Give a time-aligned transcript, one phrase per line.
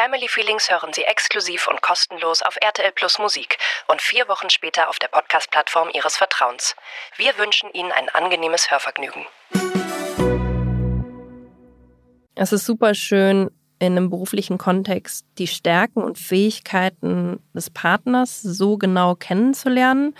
[0.00, 3.58] Family Feelings hören Sie exklusiv und kostenlos auf RTL Plus Musik
[3.88, 6.76] und vier Wochen später auf der Podcast-Plattform Ihres Vertrauens.
[7.16, 9.26] Wir wünschen Ihnen ein angenehmes Hörvergnügen.
[12.36, 13.50] Es ist super schön,
[13.80, 20.14] in einem beruflichen Kontext die Stärken und Fähigkeiten des Partners so genau kennenzulernen.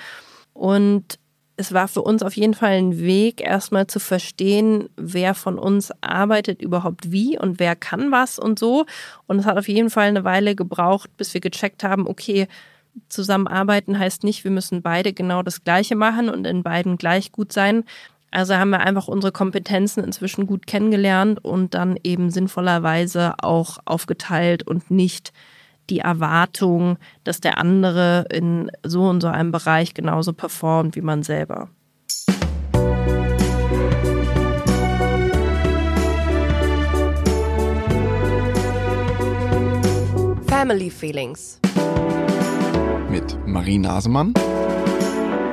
[0.54, 1.20] Und
[1.59, 5.93] es war für uns auf jeden Fall ein Weg, erstmal zu verstehen, wer von uns
[6.00, 8.86] arbeitet überhaupt wie und wer kann was und so.
[9.27, 12.46] Und es hat auf jeden Fall eine Weile gebraucht, bis wir gecheckt haben, okay,
[13.08, 17.53] zusammenarbeiten heißt nicht, wir müssen beide genau das Gleiche machen und in beiden gleich gut
[17.53, 17.82] sein.
[18.31, 24.62] Also haben wir einfach unsere Kompetenzen inzwischen gut kennengelernt und dann eben sinnvollerweise auch aufgeteilt
[24.64, 25.32] und nicht
[25.90, 31.22] die Erwartung, dass der andere in so und so einem Bereich genauso performt wie man
[31.22, 31.68] selber.
[40.47, 41.61] Family Feelings
[43.11, 44.34] mit Marie Nasemann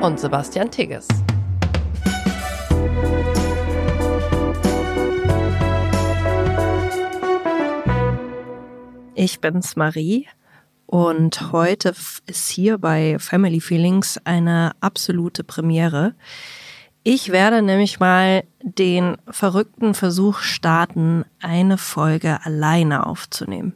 [0.02, 1.06] und Sebastian Tigges.
[9.18, 10.28] Ich bin's Marie
[10.84, 11.94] und heute
[12.26, 16.14] ist hier bei Family Feelings eine absolute Premiere.
[17.02, 23.72] Ich werde nämlich mal den verrückten Versuch starten, eine Folge alleine aufzunehmen.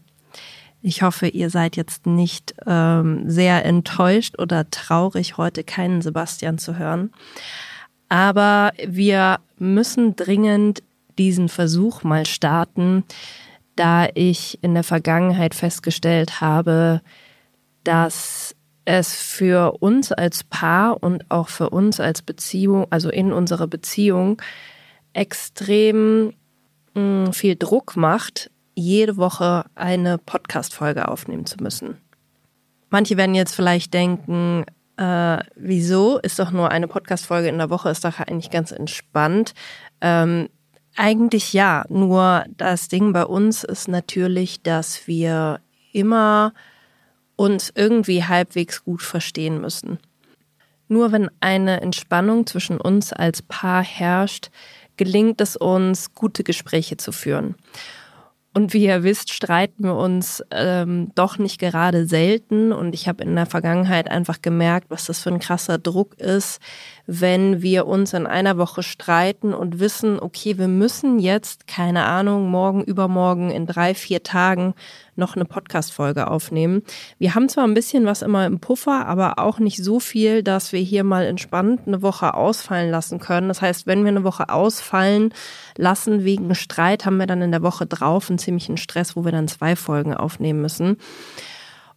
[0.82, 6.76] Ich hoffe, ihr seid jetzt nicht ähm, sehr enttäuscht oder traurig, heute keinen Sebastian zu
[6.76, 7.14] hören.
[8.10, 10.82] Aber wir müssen dringend
[11.16, 13.04] diesen Versuch mal starten,
[13.80, 17.00] da ich in der Vergangenheit festgestellt habe,
[17.82, 23.66] dass es für uns als Paar und auch für uns als Beziehung, also in unserer
[23.66, 24.42] Beziehung,
[25.14, 26.34] extrem
[26.94, 31.96] mh, hm, viel Druck macht, jede Woche eine Podcast-Folge aufnehmen zu müssen.
[32.90, 34.66] Manche werden jetzt vielleicht denken,
[34.98, 39.54] äh, wieso ist doch nur eine Podcast-Folge in der Woche, ist doch eigentlich ganz entspannt.
[40.02, 40.50] Ähm,
[41.00, 45.60] eigentlich ja, nur das Ding bei uns ist natürlich, dass wir
[45.92, 46.52] immer
[47.36, 49.98] uns irgendwie halbwegs gut verstehen müssen.
[50.88, 54.50] Nur wenn eine Entspannung zwischen uns als Paar herrscht,
[54.98, 57.54] gelingt es uns, gute Gespräche zu führen.
[58.52, 62.72] Und wie ihr wisst, streiten wir uns ähm, doch nicht gerade selten.
[62.72, 66.60] Und ich habe in der Vergangenheit einfach gemerkt, was das für ein krasser Druck ist,
[67.12, 72.48] wenn wir uns in einer Woche streiten und wissen, okay, wir müssen jetzt, keine Ahnung,
[72.48, 74.74] morgen, übermorgen, in drei, vier Tagen
[75.16, 76.84] noch eine Podcast-Folge aufnehmen.
[77.18, 80.72] Wir haben zwar ein bisschen was immer im Puffer, aber auch nicht so viel, dass
[80.72, 83.48] wir hier mal entspannt eine Woche ausfallen lassen können.
[83.48, 85.34] Das heißt, wenn wir eine Woche ausfallen
[85.76, 89.32] lassen wegen Streit, haben wir dann in der Woche drauf einen ziemlichen Stress, wo wir
[89.32, 90.96] dann zwei Folgen aufnehmen müssen.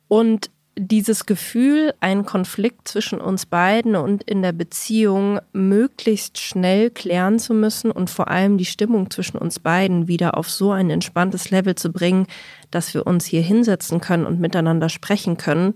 [0.07, 7.37] Und dieses Gefühl, einen Konflikt zwischen uns beiden und in der Beziehung möglichst schnell klären
[7.37, 11.51] zu müssen und vor allem die Stimmung zwischen uns beiden wieder auf so ein entspanntes
[11.51, 12.27] Level zu bringen,
[12.71, 15.75] dass wir uns hier hinsetzen können und miteinander sprechen können,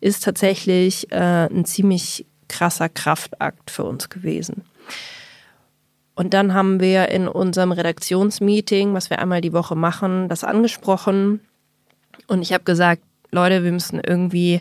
[0.00, 4.64] ist tatsächlich äh, ein ziemlich krasser Kraftakt für uns gewesen.
[6.14, 11.40] Und dann haben wir in unserem Redaktionsmeeting, was wir einmal die Woche machen, das angesprochen.
[12.26, 13.02] Und ich habe gesagt,
[13.34, 14.60] Leute, wir müssen irgendwie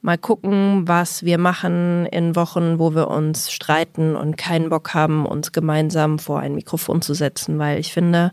[0.00, 5.26] mal gucken, was wir machen in Wochen, wo wir uns streiten und keinen Bock haben,
[5.26, 8.32] uns gemeinsam vor ein Mikrofon zu setzen, weil ich finde,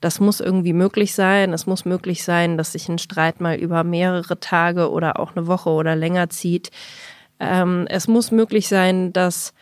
[0.00, 1.52] das muss irgendwie möglich sein.
[1.52, 5.46] Es muss möglich sein, dass sich ein Streit mal über mehrere Tage oder auch eine
[5.46, 6.70] Woche oder länger zieht.
[7.38, 9.52] Ähm, es muss möglich sein, dass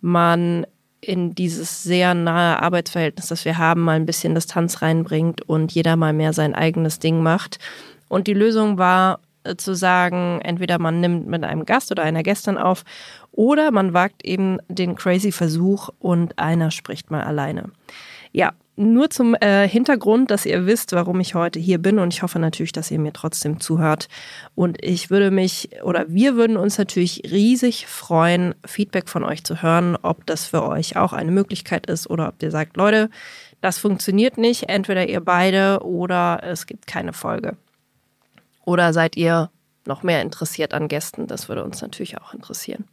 [0.00, 0.66] man
[1.00, 5.94] in dieses sehr nahe Arbeitsverhältnis, das wir haben, mal ein bisschen Distanz reinbringt und jeder
[5.94, 7.60] mal mehr sein eigenes Ding macht.
[8.08, 12.22] Und die Lösung war äh, zu sagen, entweder man nimmt mit einem Gast oder einer
[12.22, 12.84] Gästin auf
[13.32, 17.70] oder man wagt eben den crazy Versuch und einer spricht mal alleine.
[18.32, 22.22] Ja, nur zum äh, Hintergrund, dass ihr wisst, warum ich heute hier bin und ich
[22.22, 24.08] hoffe natürlich, dass ihr mir trotzdem zuhört.
[24.54, 29.62] Und ich würde mich oder wir würden uns natürlich riesig freuen, Feedback von euch zu
[29.62, 33.08] hören, ob das für euch auch eine Möglichkeit ist oder ob ihr sagt, Leute,
[33.62, 37.56] das funktioniert nicht, entweder ihr beide oder es gibt keine Folge.
[38.66, 39.50] Oder seid ihr
[39.86, 41.26] noch mehr interessiert an Gästen?
[41.26, 42.84] Das würde uns natürlich auch interessieren.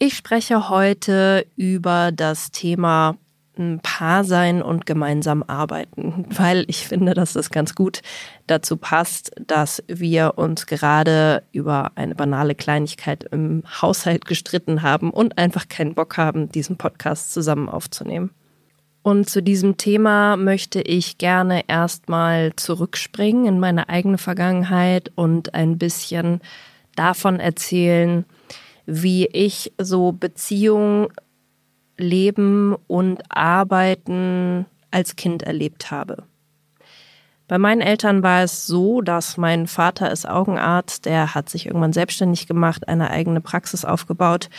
[0.00, 3.16] Ich spreche heute über das Thema
[3.58, 8.00] ein Paar sein und gemeinsam arbeiten, weil ich finde, dass das ganz gut
[8.46, 15.36] dazu passt, dass wir uns gerade über eine banale Kleinigkeit im Haushalt gestritten haben und
[15.36, 18.30] einfach keinen Bock haben, diesen Podcast zusammen aufzunehmen.
[19.08, 25.78] Und zu diesem Thema möchte ich gerne erstmal zurückspringen in meine eigene Vergangenheit und ein
[25.78, 26.42] bisschen
[26.94, 28.26] davon erzählen,
[28.84, 31.10] wie ich so Beziehung,
[31.96, 36.24] Leben und Arbeiten als Kind erlebt habe.
[37.46, 41.94] Bei meinen Eltern war es so, dass mein Vater ist Augenarzt, der hat sich irgendwann
[41.94, 44.50] selbstständig gemacht, eine eigene Praxis aufgebaut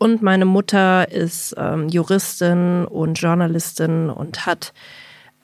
[0.00, 4.72] und meine Mutter ist ähm, Juristin und Journalistin und hat,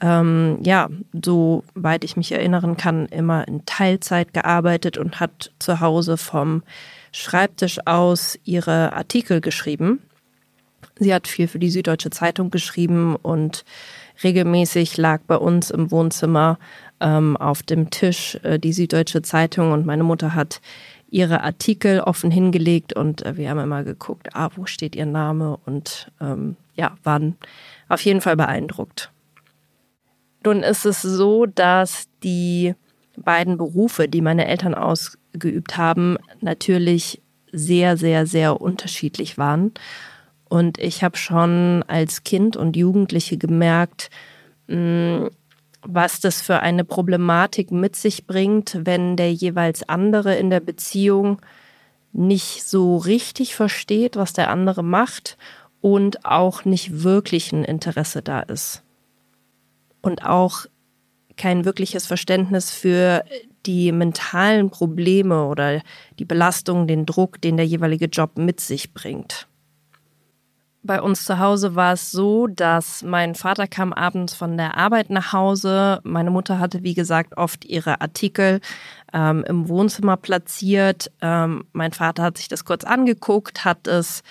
[0.00, 6.16] ähm, ja, soweit ich mich erinnern kann, immer in Teilzeit gearbeitet und hat zu Hause
[6.16, 6.62] vom
[7.12, 10.00] Schreibtisch aus ihre Artikel geschrieben.
[10.98, 13.62] Sie hat viel für die Süddeutsche Zeitung geschrieben und
[14.24, 16.58] regelmäßig lag bei uns im Wohnzimmer
[17.00, 20.62] ähm, auf dem Tisch äh, die Süddeutsche Zeitung und meine Mutter hat
[21.08, 25.58] ihre Artikel offen hingelegt und äh, wir haben immer geguckt, ah, wo steht ihr Name
[25.64, 27.36] und ähm, ja, waren
[27.88, 29.10] auf jeden Fall beeindruckt.
[30.44, 32.74] Nun ist es so, dass die
[33.16, 37.20] beiden Berufe, die meine Eltern ausgeübt haben, natürlich
[37.52, 39.72] sehr, sehr, sehr unterschiedlich waren.
[40.48, 44.10] Und ich habe schon als Kind und Jugendliche gemerkt,
[44.68, 45.30] mh,
[45.88, 51.40] was das für eine Problematik mit sich bringt, wenn der jeweils andere in der Beziehung
[52.12, 55.36] nicht so richtig versteht, was der andere macht
[55.80, 58.82] und auch nicht wirklich ein Interesse da ist.
[60.02, 60.66] Und auch
[61.36, 63.24] kein wirkliches Verständnis für
[63.66, 65.82] die mentalen Probleme oder
[66.18, 69.48] die Belastung, den Druck, den der jeweilige Job mit sich bringt.
[70.86, 75.10] Bei uns zu Hause war es so, dass mein Vater kam abends von der Arbeit
[75.10, 76.00] nach Hause.
[76.04, 78.60] Meine Mutter hatte, wie gesagt, oft ihre Artikel
[79.12, 81.10] ähm, im Wohnzimmer platziert.
[81.20, 84.22] Ähm, mein Vater hat sich das kurz angeguckt, hat es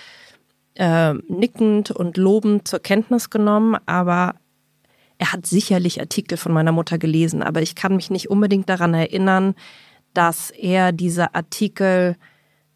[0.75, 4.35] äh, nickend und lobend zur Kenntnis genommen, aber
[5.17, 8.93] er hat sicherlich Artikel von meiner Mutter gelesen, aber ich kann mich nicht unbedingt daran
[8.93, 9.55] erinnern,
[10.13, 12.15] dass er diese Artikel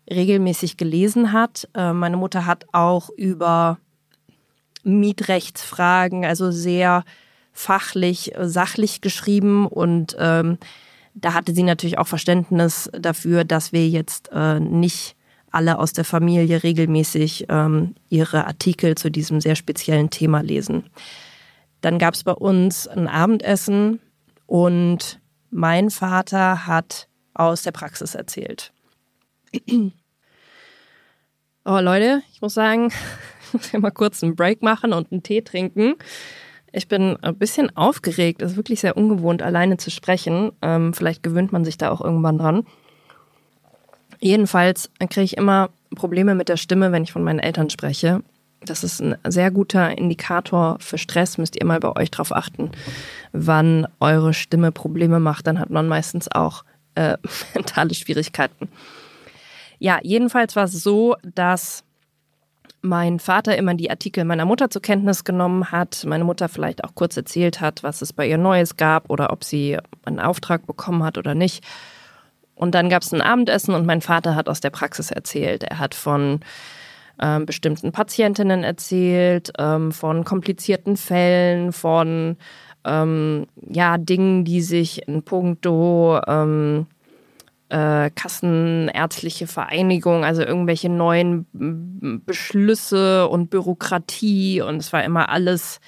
[0.10, 1.68] regelmäßig gelesen hat.
[1.74, 3.78] Äh, meine Mutter hat auch über
[4.84, 7.04] Mietrechtsfragen, also sehr
[7.52, 10.58] fachlich, sachlich geschrieben und ähm,
[11.14, 15.16] da hatte sie natürlich auch Verständnis dafür, dass wir jetzt äh, nicht
[15.52, 20.86] alle aus der Familie regelmäßig ähm, ihre Artikel zu diesem sehr speziellen Thema lesen.
[21.82, 24.00] Dann gab es bei uns ein Abendessen
[24.46, 25.20] und
[25.50, 28.72] mein Vater hat aus der Praxis erzählt.
[31.66, 32.92] Oh Leute, ich muss sagen,
[33.48, 35.96] ich muss ja mal kurz einen Break machen und einen Tee trinken.
[36.72, 38.42] Ich bin ein bisschen aufgeregt.
[38.42, 40.52] Es ist wirklich sehr ungewohnt, alleine zu sprechen.
[40.62, 42.66] Ähm, vielleicht gewöhnt man sich da auch irgendwann dran.
[44.20, 48.22] Jedenfalls kriege ich immer Probleme mit der Stimme, wenn ich von meinen Eltern spreche.
[48.62, 51.38] Das ist ein sehr guter Indikator für Stress.
[51.38, 52.72] Müsst ihr mal bei euch drauf achten,
[53.32, 55.48] wann eure Stimme Probleme macht.
[55.48, 56.64] Dann hat man meistens auch
[56.96, 57.18] äh,
[57.56, 58.70] mentale Schwierigkeiten.
[59.80, 61.84] Ja, jedenfalls war es so, dass
[62.82, 66.96] mein Vater immer die Artikel meiner Mutter zur Kenntnis genommen hat, meine Mutter vielleicht auch
[66.96, 71.04] kurz erzählt hat, was es bei ihr Neues gab oder ob sie einen Auftrag bekommen
[71.04, 71.66] hat oder nicht.
[72.56, 75.64] Und dann gab es ein Abendessen und mein Vater hat aus der Praxis erzählt.
[75.64, 76.42] Er hat von
[77.22, 82.38] ähm, bestimmten Patientinnen erzählt, ähm, von komplizierten Fällen, von
[82.86, 86.88] ähm, ja, Dingen, die sich in puncto ähm,
[87.70, 91.46] äh, Kassenärztliche Vereinigung, also irgendwelche neuen
[92.26, 95.80] Beschlüsse und Bürokratie und es war immer alles,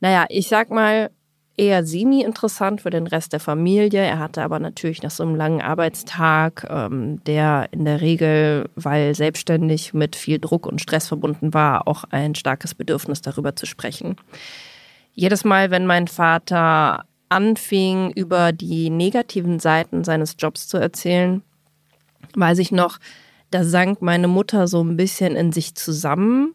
[0.00, 1.10] naja, ich sag mal,
[1.56, 4.00] eher semi-interessant für den Rest der Familie.
[4.00, 9.14] Er hatte aber natürlich nach so einem langen Arbeitstag, ähm, der in der Regel, weil
[9.14, 14.16] selbstständig mit viel Druck und Stress verbunden war, auch ein starkes Bedürfnis darüber zu sprechen.
[15.12, 21.42] Jedes Mal, wenn mein Vater anfing, über die negativen Seiten seines Jobs zu erzählen,
[22.34, 22.98] weiß ich noch,
[23.50, 26.54] da sank meine Mutter so ein bisschen in sich zusammen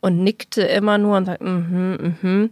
[0.00, 2.50] und nickte immer nur und sagte, mhm, mm mhm,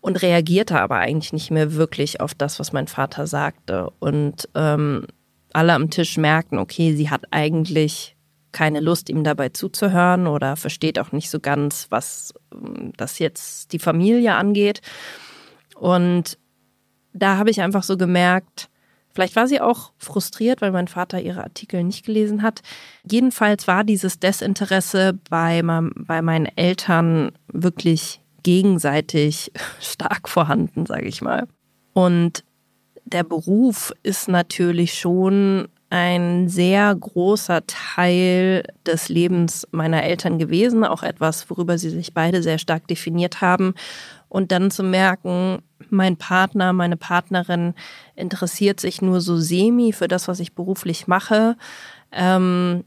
[0.00, 3.90] und reagierte aber eigentlich nicht mehr wirklich auf das, was mein Vater sagte.
[4.00, 5.06] Und ähm,
[5.54, 8.14] alle am Tisch merkten, okay, sie hat eigentlich
[8.52, 13.72] keine Lust, ihm dabei zuzuhören oder versteht auch nicht so ganz, was ähm, das jetzt
[13.72, 14.82] die Familie angeht.
[15.74, 16.38] Und
[17.14, 18.68] da habe ich einfach so gemerkt,
[19.14, 22.60] vielleicht war sie auch frustriert, weil mein Vater ihre Artikel nicht gelesen hat.
[23.08, 31.46] Jedenfalls war dieses Desinteresse bei, bei meinen Eltern wirklich gegenseitig stark vorhanden, sage ich mal.
[31.94, 32.44] Und
[33.04, 41.04] der Beruf ist natürlich schon ein sehr großer Teil des Lebens meiner Eltern gewesen, auch
[41.04, 43.74] etwas, worüber sie sich beide sehr stark definiert haben.
[44.34, 47.72] Und dann zu merken, mein Partner, meine Partnerin
[48.16, 51.56] interessiert sich nur so semi für das, was ich beruflich mache.
[52.10, 52.82] Ähm,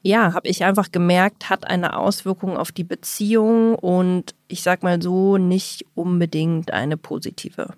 [0.00, 5.02] ja, habe ich einfach gemerkt, hat eine Auswirkung auf die Beziehung und ich sag mal
[5.02, 7.74] so, nicht unbedingt eine positive.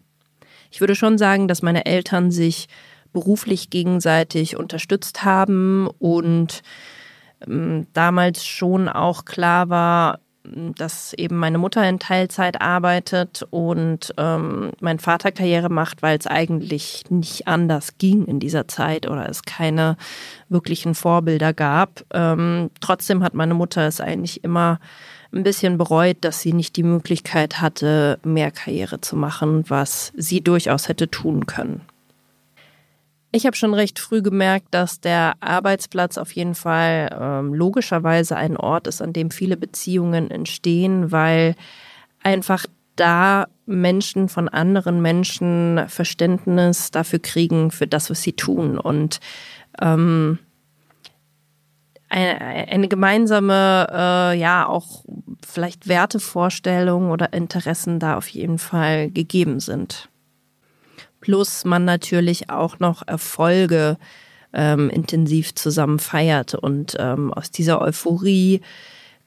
[0.71, 2.69] Ich würde schon sagen, dass meine Eltern sich
[3.13, 6.63] beruflich gegenseitig unterstützt haben und
[7.45, 10.21] ähm, damals schon auch klar war,
[10.77, 16.27] dass eben meine Mutter in Teilzeit arbeitet und ähm, mein Vater Karriere macht, weil es
[16.27, 19.97] eigentlich nicht anders ging in dieser Zeit oder es keine
[20.49, 22.05] wirklichen Vorbilder gab.
[22.13, 24.81] Ähm, trotzdem hat meine Mutter es eigentlich immer
[25.33, 30.41] ein bisschen bereut, dass sie nicht die Möglichkeit hatte, mehr Karriere zu machen, was sie
[30.41, 31.83] durchaus hätte tun können.
[33.31, 38.57] Ich habe schon recht früh gemerkt, dass der Arbeitsplatz auf jeden Fall ähm, logischerweise ein
[38.57, 41.55] Ort ist, an dem viele Beziehungen entstehen, weil
[42.23, 42.65] einfach
[42.97, 48.79] da Menschen von anderen Menschen Verständnis dafür kriegen, für das, was sie tun.
[48.79, 49.21] Und
[49.81, 50.39] ähm,
[52.09, 55.05] eine, eine gemeinsame, äh, ja, auch
[55.47, 60.09] vielleicht Wertevorstellungen oder Interessen da auf jeden Fall gegeben sind
[61.21, 63.97] plus man natürlich auch noch Erfolge
[64.53, 66.55] ähm, intensiv zusammen feiert.
[66.55, 68.61] Und ähm, aus dieser Euphorie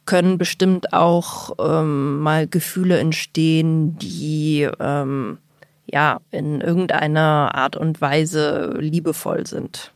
[0.06, 5.38] können bestimmt auch ähm, mal Gefühle entstehen, die ähm,
[5.86, 9.94] ja in irgendeiner Art und Weise liebevoll sind.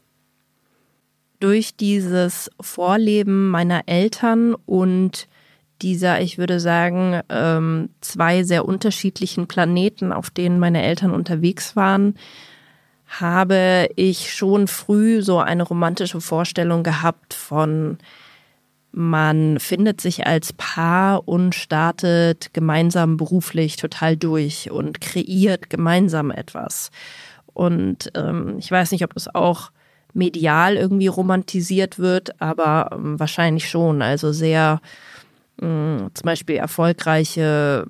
[1.40, 5.28] Durch dieses Vorleben meiner Eltern und
[5.86, 12.16] dieser, ich würde sagen, ähm, zwei sehr unterschiedlichen Planeten, auf denen meine Eltern unterwegs waren,
[13.06, 18.00] habe ich schon früh so eine romantische Vorstellung gehabt von,
[18.92, 26.90] man findet sich als Paar und startet gemeinsam beruflich total durch und kreiert gemeinsam etwas.
[27.54, 29.70] Und ähm, ich weiß nicht, ob das auch
[30.14, 34.02] medial irgendwie romantisiert wird, aber ähm, wahrscheinlich schon.
[34.02, 34.82] Also sehr
[35.58, 37.86] zum Beispiel erfolgreiche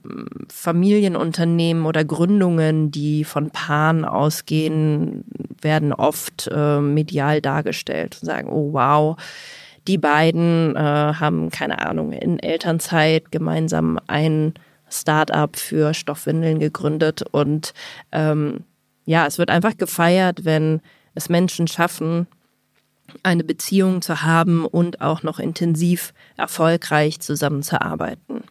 [0.50, 5.24] Familienunternehmen oder Gründungen, die von Paaren ausgehen,
[5.62, 9.17] werden oft äh, medial dargestellt und sagen, oh wow,
[9.88, 14.53] die beiden äh, haben, keine Ahnung, in Elternzeit gemeinsam ein
[14.89, 17.74] Start-up für Stoffwindeln gegründet und
[18.12, 18.63] ähm,
[19.05, 20.81] ja, es wird einfach gefeiert, wenn
[21.15, 22.27] es Menschen schaffen,
[23.24, 28.43] eine Beziehung zu haben und auch noch intensiv erfolgreich zusammenzuarbeiten.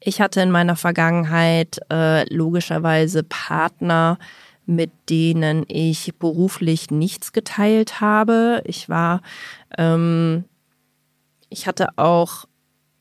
[0.00, 4.18] Ich hatte in meiner Vergangenheit äh, logischerweise Partner,
[4.64, 8.62] mit denen ich beruflich nichts geteilt habe.
[8.64, 9.20] Ich war,
[9.76, 10.44] ähm,
[11.50, 12.46] ich hatte auch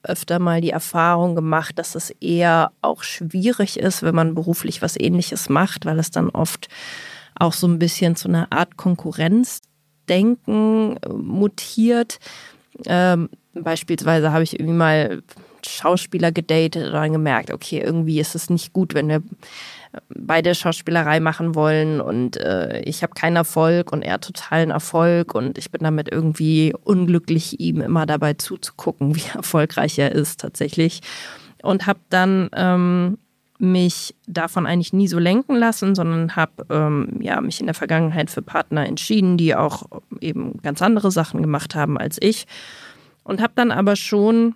[0.04, 5.00] öfter mal die Erfahrung gemacht, dass es eher auch schwierig ist, wenn man beruflich was
[5.00, 6.68] ähnliches macht, weil es dann oft
[7.36, 9.62] auch so ein bisschen zu einer Art Konkurrenz
[10.10, 12.20] Denken äh, mutiert.
[12.86, 15.24] Ähm, beispielsweise habe ich irgendwie mal
[15.66, 19.22] Schauspieler gedatet und dann gemerkt, okay, irgendwie ist es nicht gut, wenn wir
[20.10, 25.58] beide Schauspielerei machen wollen und äh, ich habe keinen Erfolg und er totalen Erfolg und
[25.58, 31.02] ich bin damit irgendwie unglücklich, ihm immer dabei zuzugucken, wie erfolgreich er ist tatsächlich.
[31.62, 33.18] Und habe dann ähm,
[33.60, 38.32] mich davon eigentlich nie so lenken lassen, sondern habe ähm, ja, mich in der Vergangenheit
[38.32, 39.84] für Partner entschieden, die auch
[40.22, 42.48] eben ganz andere Sachen gemacht haben als ich.
[43.24, 44.56] Und habe dann aber schon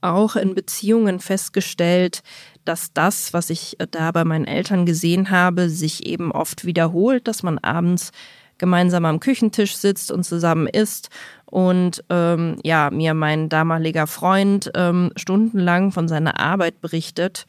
[0.00, 2.22] auch in Beziehungen festgestellt,
[2.64, 7.44] dass das, was ich da bei meinen Eltern gesehen habe, sich eben oft wiederholt, dass
[7.44, 8.10] man abends
[8.58, 11.08] gemeinsam am Küchentisch sitzt und zusammen isst
[11.46, 17.46] und ähm, ja, mir mein damaliger Freund ähm, stundenlang von seiner Arbeit berichtet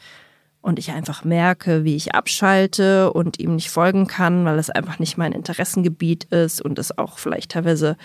[0.64, 4.98] und ich einfach merke, wie ich abschalte und ihm nicht folgen kann, weil es einfach
[4.98, 7.98] nicht mein Interessengebiet ist und es auch vielleicht teilweise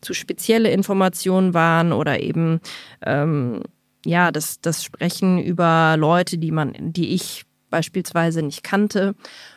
[0.00, 2.60] zu spezielle Informationen waren oder eben
[3.04, 3.62] ähm,
[4.06, 9.16] ja das, das Sprechen über Leute, die man, die ich beispielsweise nicht kannte.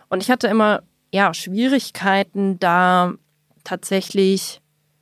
[0.10, 0.82] Und ich hatte immer
[1.14, 3.14] ja Schwierigkeiten, da
[3.64, 4.62] tatsächlich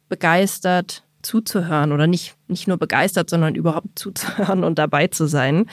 [0.10, 5.68] begeistert zuzuhören oder nicht, nicht nur begeistert, sondern überhaupt zuzuhören und dabei zu sein.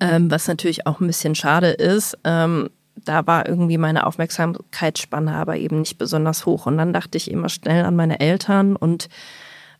[0.00, 2.16] Ähm, was natürlich auch ein bisschen schade ist.
[2.24, 2.70] Ähm,
[3.04, 6.66] da war irgendwie meine Aufmerksamkeitsspanne aber eben nicht besonders hoch.
[6.66, 9.08] Und dann dachte ich immer schnell an meine Eltern und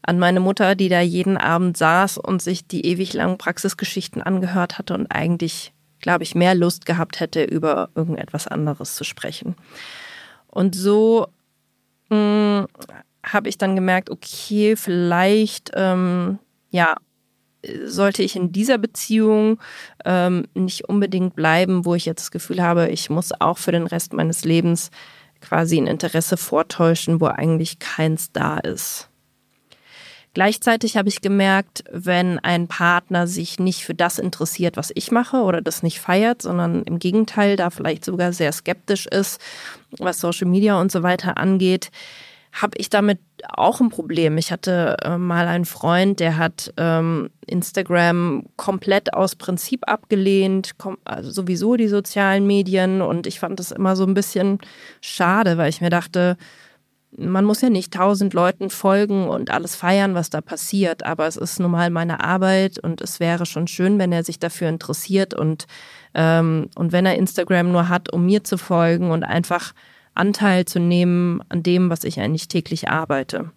[0.02, 4.78] an meine Mutter, die da jeden Abend saß und sich die ewig langen Praxisgeschichten angehört
[4.78, 9.56] hatte und eigentlich, glaube ich, mehr Lust gehabt hätte, über irgendetwas anderes zu sprechen.
[10.46, 11.26] Und so
[12.10, 12.66] hm,
[13.22, 16.38] habe ich dann gemerkt, okay, vielleicht ähm,
[16.70, 16.96] ja,
[17.84, 19.58] sollte ich in dieser Beziehung
[20.04, 23.86] ähm, nicht unbedingt bleiben, wo ich jetzt das Gefühl habe, ich muss auch für den
[23.86, 24.90] Rest meines Lebens
[25.40, 29.08] quasi ein Interesse vortäuschen, wo eigentlich keins da ist.
[30.34, 35.38] Gleichzeitig habe ich gemerkt, wenn ein Partner sich nicht für das interessiert, was ich mache
[35.38, 39.40] oder das nicht feiert, sondern im Gegenteil da vielleicht sogar sehr skeptisch ist,
[39.98, 41.90] was Social Media und so weiter angeht,
[42.52, 44.38] habe ich damit auch ein Problem.
[44.38, 50.72] Ich hatte äh, mal einen Freund, der hat ähm, Instagram komplett aus Prinzip abgelehnt,
[51.04, 53.02] also sowieso die sozialen Medien.
[53.02, 54.58] Und ich fand das immer so ein bisschen
[55.00, 56.36] schade, weil ich mir dachte,
[57.16, 61.36] man muss ja nicht tausend Leuten folgen und alles feiern, was da passiert, aber es
[61.36, 65.32] ist nun mal meine Arbeit und es wäre schon schön, wenn er sich dafür interessiert
[65.32, 65.66] und,
[66.14, 69.72] ähm, und wenn er Instagram nur hat, um mir zu folgen und einfach
[70.18, 73.50] Anteil zu nehmen an dem, was ich eigentlich täglich arbeite.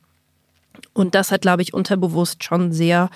[0.94, 3.10] Und das hat, glaube ich, unterbewusst schon sehr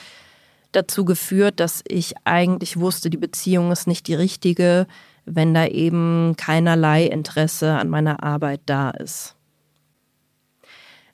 [0.72, 4.88] dazu geführt, dass ich eigentlich wusste, die Beziehung ist nicht die richtige,
[5.26, 9.36] wenn da eben keinerlei Interesse an meiner Arbeit da ist.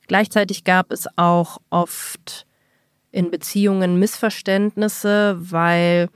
[0.08, 2.46] Gleichzeitig gab es auch oft
[3.12, 6.10] in Beziehungen Missverständnisse, weil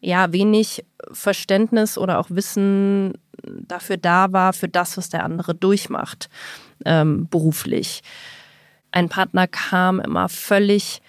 [0.00, 3.14] ja wenig Verständnis oder auch Wissen
[3.44, 6.28] dafür da war, für das, was der andere durchmacht,
[6.84, 8.02] ähm, beruflich.
[8.90, 11.00] Ein Partner kam immer völlig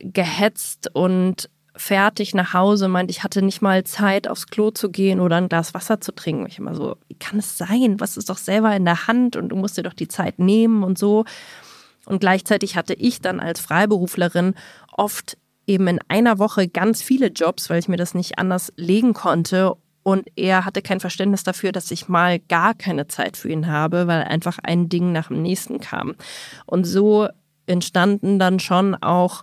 [0.00, 5.20] gehetzt und fertig nach Hause, meint, ich hatte nicht mal Zeit, aufs Klo zu gehen
[5.20, 6.46] oder ein Glas Wasser zu trinken.
[6.46, 8.00] Ich immer so, wie kann es sein?
[8.00, 10.82] Was ist doch selber in der Hand und du musst dir doch die Zeit nehmen
[10.82, 11.24] und so.
[12.06, 14.54] Und gleichzeitig hatte ich dann als Freiberuflerin
[14.92, 15.36] oft
[15.66, 19.76] eben in einer Woche ganz viele Jobs, weil ich mir das nicht anders legen konnte
[20.06, 24.06] und er hatte kein Verständnis dafür, dass ich mal gar keine Zeit für ihn habe,
[24.06, 26.14] weil einfach ein Ding nach dem nächsten kam.
[26.64, 27.26] Und so
[27.66, 29.42] entstanden dann schon auch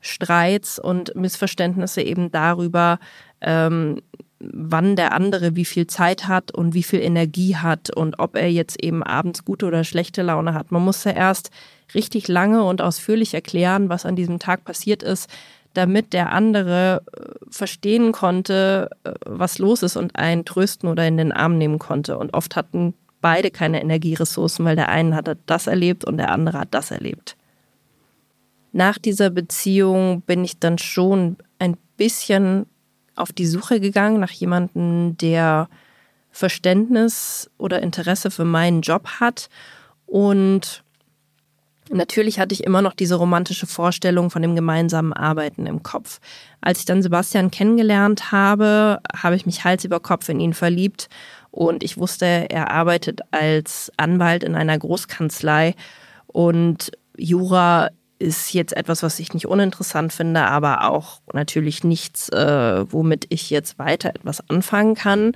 [0.00, 2.98] Streits und Missverständnisse eben darüber,
[3.40, 4.02] ähm,
[4.38, 8.52] wann der andere wie viel Zeit hat und wie viel Energie hat und ob er
[8.52, 10.72] jetzt eben abends gute oder schlechte Laune hat.
[10.72, 11.50] Man musste erst
[11.94, 15.30] richtig lange und ausführlich erklären, was an diesem Tag passiert ist,
[15.74, 21.16] damit der andere äh, verstehen konnte, äh, was los ist und einen trösten oder in
[21.16, 22.18] den Arm nehmen konnte.
[22.18, 26.58] Und oft hatten beide keine Energieressourcen, weil der eine hatte das erlebt und der andere
[26.58, 27.36] hat das erlebt.
[28.72, 32.66] Nach dieser Beziehung bin ich dann schon ein bisschen
[33.14, 35.68] auf die Suche gegangen nach jemandem, der
[36.30, 39.50] Verständnis oder Interesse für meinen Job hat
[40.06, 40.82] und
[41.90, 46.20] Natürlich hatte ich immer noch diese romantische Vorstellung von dem gemeinsamen Arbeiten im Kopf.
[46.60, 51.08] Als ich dann Sebastian kennengelernt habe, habe ich mich Hals über Kopf in ihn verliebt
[51.50, 55.74] und ich wusste, er arbeitet als Anwalt in einer Großkanzlei
[56.28, 62.84] und Jura ist jetzt etwas, was ich nicht uninteressant finde, aber auch natürlich nichts, äh,
[62.90, 65.32] womit ich jetzt weiter etwas anfangen kann.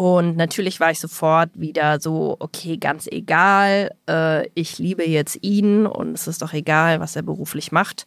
[0.00, 5.84] Und natürlich war ich sofort wieder so, okay, ganz egal, äh, ich liebe jetzt ihn
[5.84, 8.06] und es ist doch egal, was er beruflich macht.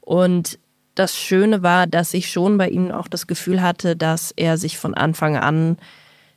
[0.00, 0.58] Und
[0.96, 4.78] das Schöne war, dass ich schon bei ihm auch das Gefühl hatte, dass er sich
[4.78, 5.76] von Anfang an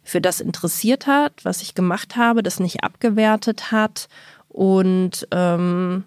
[0.04, 4.08] für das interessiert hat, was ich gemacht habe, das nicht abgewertet hat
[4.50, 6.04] und ähm,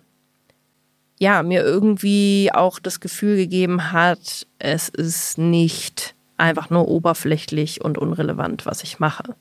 [1.19, 7.99] ja, mir irgendwie auch das Gefühl gegeben hat, es ist nicht einfach nur oberflächlich und
[7.99, 9.35] unrelevant, was ich mache.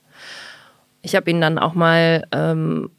[1.02, 2.90] Ich habe ihn dann auch mal ähm,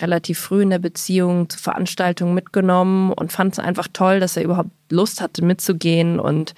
[0.00, 4.44] relativ früh in der Beziehung zu Veranstaltungen mitgenommen und fand es einfach toll, dass er
[4.44, 6.54] überhaupt Lust hatte mitzugehen und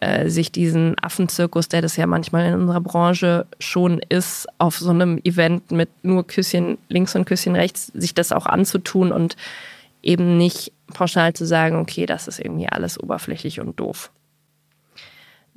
[0.00, 4.90] äh, sich diesen Affenzirkus, der das ja manchmal in unserer Branche schon ist, auf so
[4.90, 9.36] einem Event mit nur Küsschen links und Küsschen rechts, sich das auch anzutun und
[10.02, 14.10] eben nicht pauschal zu sagen, okay, das ist irgendwie alles oberflächlich und doof.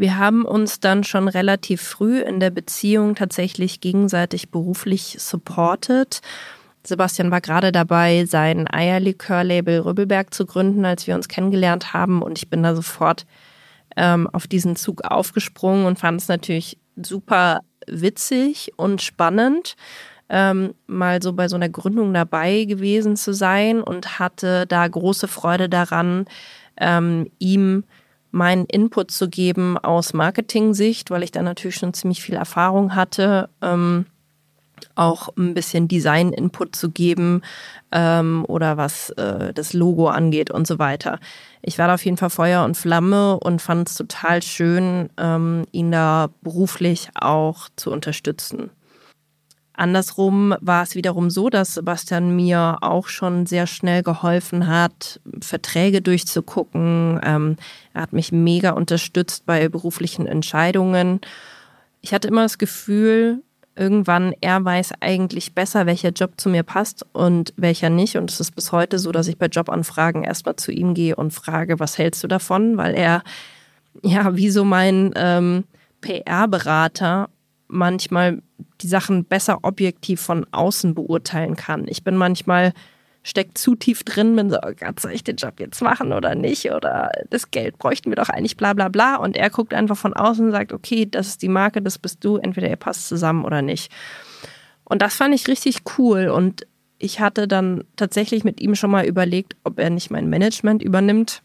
[0.02, 6.22] Wir haben uns dann schon relativ früh in der Beziehung tatsächlich gegenseitig beruflich supportet.
[6.84, 12.24] Sebastian war gerade dabei, sein Eierlikör-Label Rübbelberg zu gründen, als wir uns kennengelernt haben.
[12.24, 13.28] Und ich bin da sofort
[13.96, 19.76] ähm, auf diesen Zug aufgesprungen und fand es natürlich super witzig und spannend,
[20.30, 25.28] ähm, mal so bei so einer Gründung dabei gewesen zu sein und hatte da große
[25.28, 26.26] Freude daran,
[26.80, 27.84] ähm, ihm
[28.32, 33.50] meinen Input zu geben aus Marketing-Sicht, weil ich da natürlich schon ziemlich viel Erfahrung hatte.
[33.62, 34.06] Ähm,
[34.96, 37.42] auch ein bisschen Design-Input zu geben
[37.92, 41.20] ähm, oder was äh, das Logo angeht und so weiter.
[41.62, 45.66] Ich war da auf jeden Fall Feuer und Flamme und fand es total schön, ähm,
[45.72, 48.72] ihn da beruflich auch zu unterstützen.
[49.82, 56.04] Andersrum war es wiederum so, dass Sebastian mir auch schon sehr schnell geholfen hat, Verträge
[56.04, 57.20] durchzugucken.
[57.24, 57.56] Ähm,
[57.96, 61.20] er hat mich mega unterstützt bei beruflichen Entscheidungen.
[62.02, 63.42] Ich hatte immer das Gefühl,
[63.76, 68.18] irgendwann, er weiß eigentlich besser, welcher Job zu mir passt und welcher nicht.
[68.18, 71.32] Und es ist bis heute so, dass ich bei Jobanfragen erstmal zu ihm gehe und
[71.32, 72.78] frage, was hältst du davon?
[72.78, 73.24] Weil er,
[74.04, 75.64] ja, wie so mein ähm,
[76.02, 77.30] PR-Berater
[77.72, 78.42] manchmal
[78.82, 81.88] die Sachen besser objektiv von außen beurteilen kann.
[81.88, 82.74] Ich bin manchmal
[83.24, 86.36] steckt zu tief drin, bin so, oh Gott, soll ich den Job jetzt machen oder
[86.36, 86.72] nicht?
[86.72, 89.16] Oder das Geld bräuchten wir doch eigentlich, bla bla bla.
[89.16, 92.24] Und er guckt einfach von außen und sagt, okay, das ist die Marke, das bist
[92.24, 93.92] du, entweder ihr passt zusammen oder nicht.
[94.84, 96.30] Und das fand ich richtig cool.
[96.30, 96.66] Und
[96.98, 101.44] ich hatte dann tatsächlich mit ihm schon mal überlegt, ob er nicht mein Management übernimmt.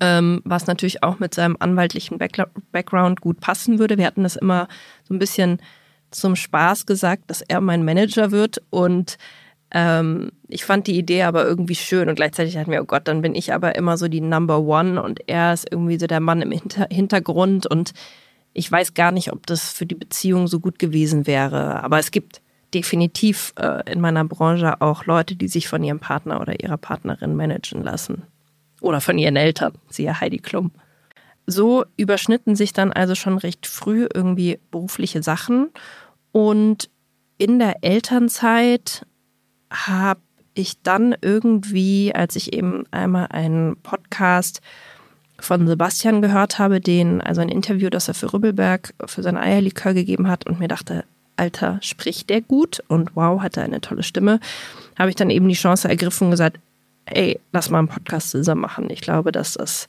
[0.00, 3.98] Ähm, was natürlich auch mit seinem anwaltlichen Background gut passen würde.
[3.98, 4.68] Wir hatten das immer
[5.04, 5.60] so ein bisschen
[6.10, 9.18] zum Spaß gesagt, dass er mein Manager wird und
[9.70, 13.20] ähm, ich fand die Idee aber irgendwie schön und gleichzeitig ich mir, oh Gott, dann
[13.20, 16.40] bin ich aber immer so die Number One und er ist irgendwie so der Mann
[16.40, 17.92] im Hinter Hintergrund und
[18.54, 21.82] ich weiß gar nicht, ob das für die Beziehung so gut gewesen wäre.
[21.82, 22.40] Aber es gibt
[22.74, 27.36] definitiv äh, in meiner Branche auch Leute, die sich von ihrem Partner oder ihrer Partnerin
[27.36, 28.22] managen lassen.
[28.80, 30.70] Oder von ihren Eltern, siehe Heidi Klum.
[31.46, 35.70] So überschnitten sich dann also schon recht früh irgendwie berufliche Sachen.
[36.32, 36.90] Und
[37.38, 39.06] in der Elternzeit
[39.70, 40.20] habe
[40.54, 44.60] ich dann irgendwie, als ich eben einmal einen Podcast
[45.40, 49.94] von Sebastian gehört habe, den, also ein Interview, das er für Rübbelberg für sein Eierlikör
[49.94, 51.04] gegeben hat und mir dachte,
[51.36, 54.40] Alter, spricht der gut und wow, hat er eine tolle Stimme,
[54.98, 56.58] habe ich dann eben die Chance ergriffen und gesagt,
[57.10, 58.90] ey, lass mal einen Podcast zusammen machen.
[58.90, 59.88] Ich glaube, dass das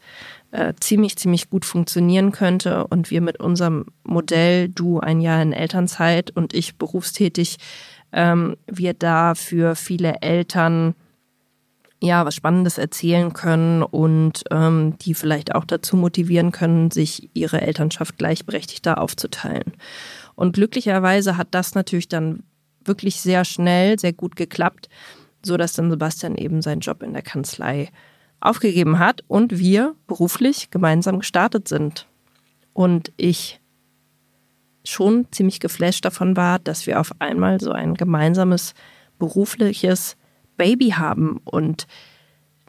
[0.52, 5.54] äh, ziemlich, ziemlich gut funktionieren könnte und wir mit unserem Modell, du ein Jahr in
[5.54, 7.58] Elternzeit und ich berufstätig,
[8.12, 10.96] ähm, wir da für viele Eltern
[12.02, 17.62] ja was Spannendes erzählen können und ähm, die vielleicht auch dazu motivieren können, sich ihre
[17.62, 19.74] Elternschaft gleichberechtigter aufzuteilen.
[20.36, 22.44] Und glücklicherweise hat das natürlich dann
[22.86, 24.90] wirklich sehr schnell, sehr gut geklappt,
[25.44, 27.90] so dass dann Sebastian eben seinen Job in der Kanzlei
[28.42, 32.08] aufgegeben hat und wir beruflich gemeinsam gestartet sind.
[32.74, 33.60] Und ich
[34.86, 38.74] schon ziemlich geflasht davon war, dass wir auf einmal so ein gemeinsames
[39.18, 40.16] berufliches
[40.58, 41.42] Baby haben.
[41.44, 41.88] Und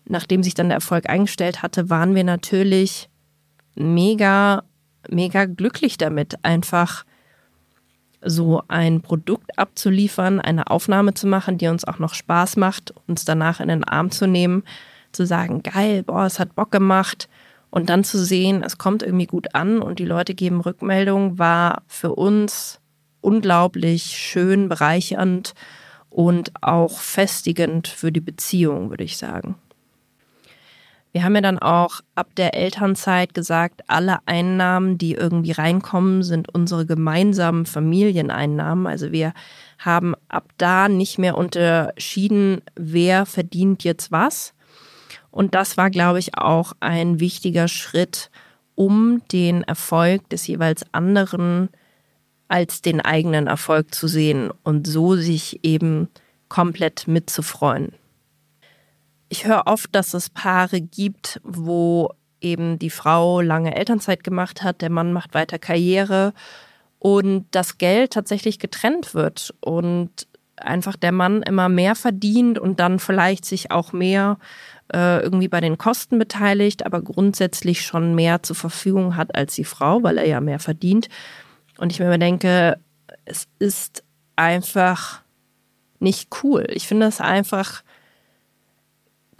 [0.04, 3.09] nachdem sich dann der Erfolg eingestellt hatte, waren wir natürlich
[3.74, 4.64] mega,
[5.09, 7.04] mega glücklich damit, einfach
[8.22, 13.24] so ein Produkt abzuliefern, eine Aufnahme zu machen, die uns auch noch Spaß macht, uns
[13.24, 14.62] danach in den Arm zu nehmen,
[15.12, 17.28] zu sagen, geil, boah, es hat Bock gemacht.
[17.70, 21.83] Und dann zu sehen, es kommt irgendwie gut an und die Leute geben Rückmeldung, war
[21.87, 22.80] für uns
[23.20, 25.54] unglaublich schön, bereichernd
[26.09, 29.54] und auch festigend für die Beziehung, würde ich sagen.
[31.12, 36.54] Wir haben ja dann auch ab der Elternzeit gesagt, alle Einnahmen, die irgendwie reinkommen, sind
[36.54, 38.86] unsere gemeinsamen Familieneinnahmen.
[38.86, 39.32] Also wir
[39.78, 44.54] haben ab da nicht mehr unterschieden, wer verdient jetzt was.
[45.32, 48.30] Und das war, glaube ich, auch ein wichtiger Schritt,
[48.76, 51.70] um den Erfolg des jeweils anderen
[52.46, 56.08] als den eigenen Erfolg zu sehen und so sich eben
[56.48, 57.92] komplett mitzufreuen
[59.30, 64.82] ich höre oft, dass es Paare gibt, wo eben die Frau lange Elternzeit gemacht hat,
[64.82, 66.34] der Mann macht weiter Karriere
[66.98, 72.98] und das Geld tatsächlich getrennt wird und einfach der Mann immer mehr verdient und dann
[72.98, 74.38] vielleicht sich auch mehr
[74.92, 79.64] äh, irgendwie bei den Kosten beteiligt, aber grundsätzlich schon mehr zur Verfügung hat als die
[79.64, 81.08] Frau, weil er ja mehr verdient.
[81.78, 82.78] Und ich mir denke,
[83.24, 84.02] es ist
[84.34, 85.22] einfach
[86.00, 86.66] nicht cool.
[86.70, 87.82] Ich finde es einfach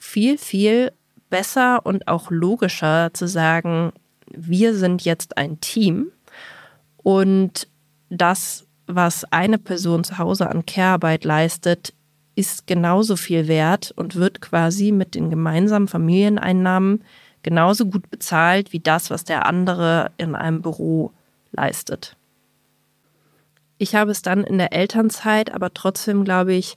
[0.01, 0.93] viel, viel
[1.29, 3.93] besser und auch logischer zu sagen,
[4.33, 6.11] wir sind jetzt ein Team
[6.97, 7.69] und
[8.09, 11.93] das, was eine Person zu Hause an Care-Arbeit leistet,
[12.35, 17.05] ist genauso viel wert und wird quasi mit den gemeinsamen Familieneinnahmen
[17.43, 21.13] genauso gut bezahlt wie das, was der andere in einem Büro
[21.53, 22.17] leistet.
[23.79, 26.77] Ich habe es dann in der Elternzeit aber trotzdem, glaube ich,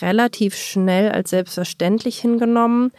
[0.00, 2.92] relativ schnell als selbstverständlich hingenommen,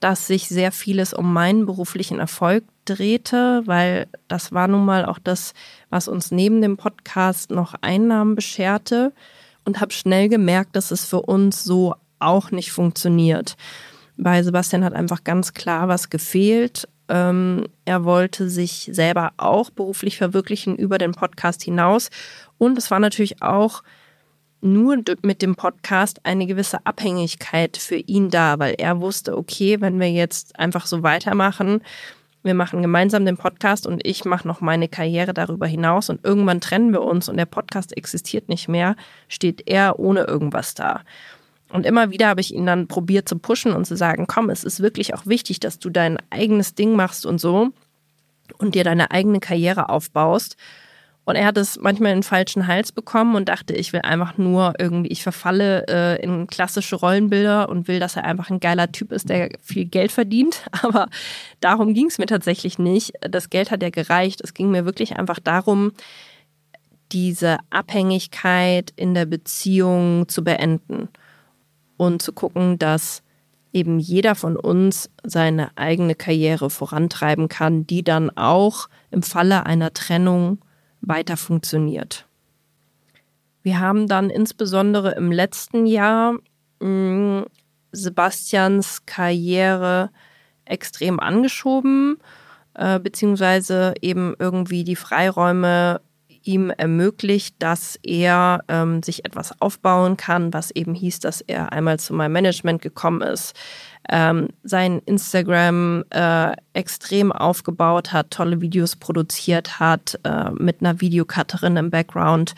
[0.00, 5.18] dass sich sehr vieles um meinen beruflichen Erfolg drehte, weil das war nun mal auch
[5.18, 5.54] das,
[5.90, 9.12] was uns neben dem Podcast noch Einnahmen bescherte
[9.64, 13.56] und habe schnell gemerkt, dass es für uns so auch nicht funktioniert.
[14.16, 16.88] Bei Sebastian hat einfach ganz klar was gefehlt.
[17.08, 22.10] Ähm, er wollte sich selber auch beruflich verwirklichen über den Podcast hinaus.
[22.56, 23.82] Und es war natürlich auch
[24.60, 30.00] nur mit dem Podcast eine gewisse Abhängigkeit für ihn da, weil er wusste, okay, wenn
[30.00, 31.82] wir jetzt einfach so weitermachen,
[32.42, 36.60] wir machen gemeinsam den Podcast und ich mache noch meine Karriere darüber hinaus und irgendwann
[36.60, 38.96] trennen wir uns und der Podcast existiert nicht mehr,
[39.28, 41.02] steht er ohne irgendwas da.
[41.70, 44.64] Und immer wieder habe ich ihn dann probiert zu pushen und zu sagen, komm, es
[44.64, 47.68] ist wirklich auch wichtig, dass du dein eigenes Ding machst und so
[48.56, 50.56] und dir deine eigene Karriere aufbaust.
[51.28, 54.38] Und er hat es manchmal in den falschen Hals bekommen und dachte, ich will einfach
[54.38, 58.90] nur irgendwie, ich verfalle äh, in klassische Rollenbilder und will, dass er einfach ein geiler
[58.92, 60.62] Typ ist, der viel Geld verdient.
[60.82, 61.10] Aber
[61.60, 63.12] darum ging es mir tatsächlich nicht.
[63.20, 64.40] Das Geld hat ja gereicht.
[64.42, 65.92] Es ging mir wirklich einfach darum,
[67.12, 71.10] diese Abhängigkeit in der Beziehung zu beenden
[71.98, 73.22] und zu gucken, dass
[73.74, 79.92] eben jeder von uns seine eigene Karriere vorantreiben kann, die dann auch im Falle einer
[79.92, 80.62] Trennung
[81.00, 82.26] weiter funktioniert.
[83.62, 86.34] Wir haben dann insbesondere im letzten Jahr
[86.80, 87.46] mh, hm,
[87.92, 90.10] Sebastians Karriere
[90.64, 92.18] extrem angeschoben,
[92.74, 96.00] äh, beziehungsweise eben irgendwie die Freiräume
[96.48, 102.00] ihm ermöglicht, dass er ähm, sich etwas aufbauen kann, was eben hieß, dass er einmal
[102.00, 103.54] zu meinem Management gekommen ist,
[104.08, 111.76] ähm, sein Instagram äh, extrem aufgebaut hat, tolle Videos produziert hat, äh, mit einer Videocutterin
[111.76, 112.54] im Background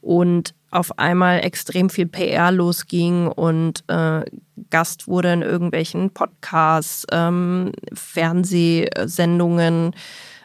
[0.00, 4.24] und auf einmal extrem viel PR losging und äh,
[4.70, 9.96] Gast wurde in irgendwelchen Podcasts, ähm, Fernsehsendungen,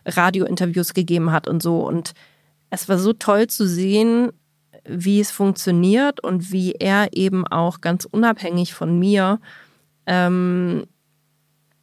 [0.06, 1.86] Radiointerviews gegeben hat und so.
[1.86, 2.16] Und
[2.70, 4.32] es war so toll zu sehen,
[4.86, 9.40] wie es funktioniert und wie er eben auch ganz unabhängig von mir
[10.06, 10.86] ähm,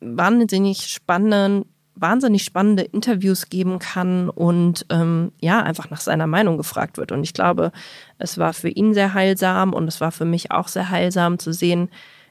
[0.00, 6.96] wahnsinnig spannend, wahnsinnig spannende Interviews geben kann und ähm, ja, einfach nach seiner Meinung gefragt
[6.96, 7.12] wird.
[7.12, 7.72] Und ich glaube,
[8.18, 11.52] es war für ihn sehr heilsam und es war für mich auch sehr heilsam zu
[11.52, 11.90] sehen,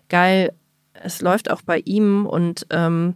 [0.09, 0.53] geil,
[0.93, 3.15] es läuft auch bei ihm und ähm,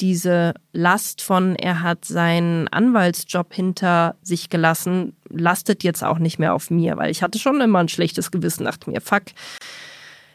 [0.00, 6.54] diese Last von, er hat seinen Anwaltsjob hinter sich gelassen, lastet jetzt auch nicht mehr
[6.54, 9.24] auf mir, weil ich hatte schon immer ein schlechtes Gewissen, dachte mir, fuck,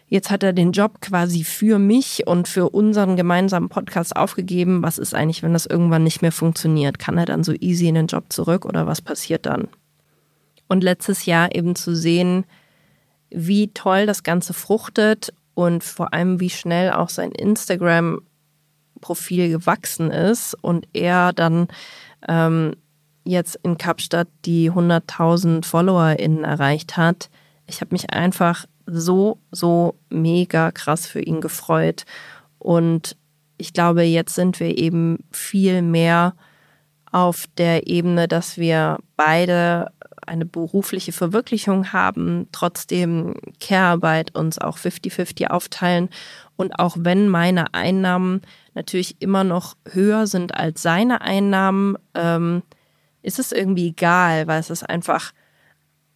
[0.08, 4.84] jetzt hat er den Job quasi für mich und für unseren gemeinsamen Podcast aufgegeben.
[4.84, 7.00] Was ist eigentlich, wenn das irgendwann nicht mehr funktioniert?
[7.00, 9.68] Kann er dann so easy in den Job zurück oder was passiert dann?
[10.68, 12.46] Und letztes Jahr eben zu sehen,
[13.30, 18.22] wie toll das Ganze fruchtet und vor allem, wie schnell auch sein Instagram
[19.02, 21.68] Profil gewachsen ist und er dann
[22.28, 22.76] ähm,
[23.24, 27.30] jetzt in Kapstadt die 100.000 FollowerInnen erreicht hat.
[27.68, 32.06] Ich habe mich einfach so, so mega krass für ihn gefreut.
[32.60, 33.18] Und
[33.58, 36.36] ich glaube, jetzt sind wir eben viel mehr
[37.12, 39.92] auf der Ebene, dass wir beide
[40.28, 46.10] eine berufliche Verwirklichung haben, trotzdem Care-Arbeit uns auch 50-50 aufteilen.
[46.56, 48.42] Und auch wenn meine Einnahmen
[48.74, 52.64] natürlich immer noch höher sind als seine Einnahmen, ähm,
[53.22, 55.32] ist es irgendwie egal, weil es ist einfach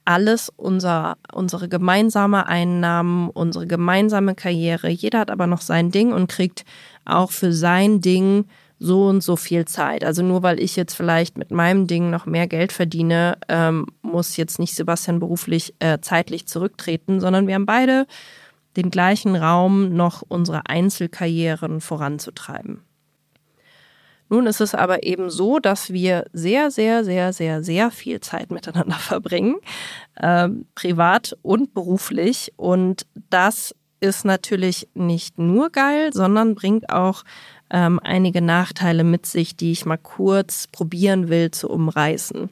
[0.05, 4.89] alles unser, unsere gemeinsame Einnahmen, unsere gemeinsame Karriere.
[4.89, 6.65] Jeder hat aber noch sein Ding und kriegt
[7.05, 8.45] auch für sein Ding
[8.79, 10.03] so und so viel Zeit.
[10.03, 14.37] Also nur weil ich jetzt vielleicht mit meinem Ding noch mehr Geld verdiene, ähm, muss
[14.37, 18.07] jetzt nicht Sebastian beruflich äh, zeitlich zurücktreten, sondern wir haben beide
[18.77, 22.83] den gleichen Raum, noch unsere Einzelkarrieren voranzutreiben.
[24.29, 28.51] Nun ist es aber eben so, dass wir sehr, sehr, sehr, sehr, sehr viel Zeit
[28.51, 29.55] miteinander verbringen,
[30.15, 32.53] äh, privat und beruflich.
[32.55, 37.23] Und das ist natürlich nicht nur geil, sondern bringt auch
[37.71, 42.49] ähm, einige Nachteile mit sich, die ich mal kurz probieren will zu umreißen.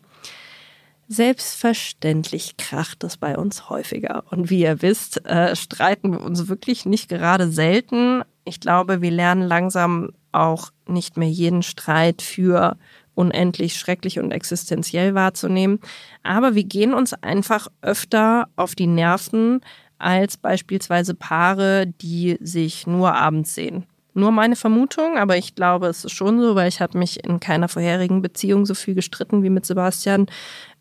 [1.09, 4.25] Selbstverständlich kracht es bei uns häufiger.
[4.29, 8.23] Und wie ihr wisst, äh, streiten wir uns wirklich nicht gerade selten.
[8.43, 12.77] Ich glaube, wir lernen langsam auch nicht mehr jeden Streit für
[13.15, 15.79] unendlich schrecklich und existenziell wahrzunehmen.
[16.23, 19.61] Aber wir gehen uns einfach öfter auf die Nerven
[19.97, 23.85] als beispielsweise Paare, die sich nur abends sehen.
[24.17, 27.39] Nur meine Vermutung, aber ich glaube, es ist schon so, weil ich habe mich in
[27.39, 30.25] keiner vorherigen Beziehung so viel gestritten wie mit Sebastian.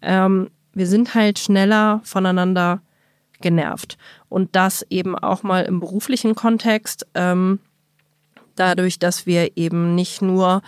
[0.00, 2.80] Ähm, wir sind halt schneller voneinander
[3.42, 3.98] genervt.
[4.30, 7.58] Und das eben auch mal im beruflichen Kontext, ähm,
[8.54, 10.62] dadurch, dass wir eben nicht nur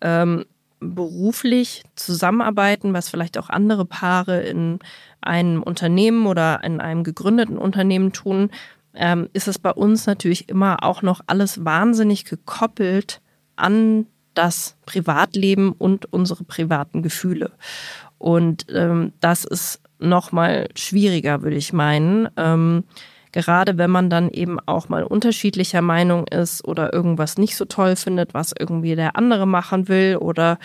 [0.00, 0.44] ähm,
[0.78, 4.78] beruflich zusammenarbeiten, was vielleicht auch andere Paare in
[5.20, 8.50] einem Unternehmen oder in einem gegründeten Unternehmen tun,
[8.94, 13.20] ähm, ist es bei uns natürlich immer auch noch alles wahnsinnig gekoppelt
[13.56, 17.52] an das Privatleben und unsere privaten Gefühle.
[18.18, 22.28] Und ähm, das ist noch mal schwieriger, würde ich meinen.
[22.36, 22.84] Ähm,
[23.34, 27.96] gerade wenn man dann eben auch mal unterschiedlicher Meinung ist oder irgendwas nicht so toll
[27.96, 30.58] findet, was irgendwie der andere machen will oder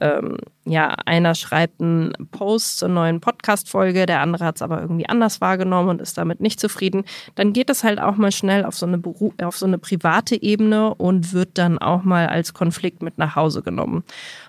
[0.00, 5.08] ähm, ja, einer schreibt einen Post zur neuen Podcast-Folge, der andere hat es aber irgendwie
[5.08, 7.02] anders wahrgenommen und ist damit nicht zufrieden,
[7.34, 10.40] dann geht es halt auch mal schnell auf so eine, Beru auf so eine private
[10.40, 14.04] Ebene und wird dann auch mal als Konflikt mit nach Hause genommen.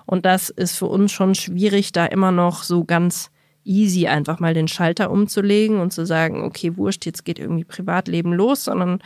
[0.05, 3.31] Und das ist für uns schon schwierig, da immer noch so ganz
[3.65, 8.33] easy einfach mal den Schalter umzulegen und zu sagen, okay, wurscht, jetzt geht irgendwie Privatleben
[8.33, 8.99] los, sondern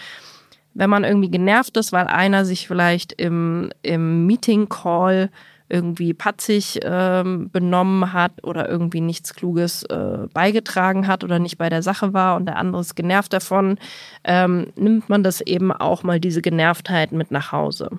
[0.74, 5.32] wenn man irgendwie genervt ist, weil einer sich vielleicht im, im Meeting-Call
[5.70, 11.70] irgendwie patzig ähm, benommen hat oder irgendwie nichts Kluges äh, beigetragen hat oder nicht bei
[11.70, 13.78] der Sache war und der andere ist genervt davon,
[14.24, 17.90] ähm, nimmt man das eben auch mal diese Genervtheit mit nach Hause.